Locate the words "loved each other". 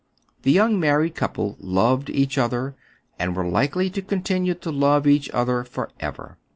1.59-2.75